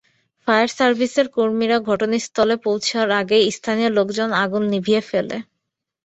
Fire 0.47 0.69
সার্ভিসের 0.71 1.27
কর্মীরা 1.35 1.77
ঘটনাস্থলে 1.89 2.55
পৌঁছার 2.65 3.07
আগেই 3.19 3.45
স্থানীয় 3.51 3.89
লোকজন 3.97 4.29
আগুন 4.43 4.63
নিভিয়ে 4.71 5.01
ফেলে। 5.09 5.37